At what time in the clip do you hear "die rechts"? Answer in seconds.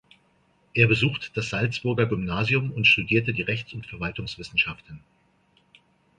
3.33-3.73